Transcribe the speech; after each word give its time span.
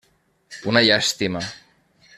Una 0.71 0.83
llàstima. 0.87 1.47